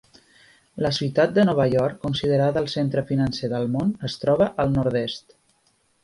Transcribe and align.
La 0.83 0.89
ciutat 0.99 1.33
de 1.33 1.43
Nova 1.49 1.65
York, 1.73 1.99
considerada 2.05 2.63
el 2.65 2.69
centre 2.75 3.03
financer 3.09 3.49
del 3.51 3.67
món, 3.75 3.91
es 4.09 4.15
troba 4.23 4.49
al 4.65 4.73
nord-est. 4.79 5.37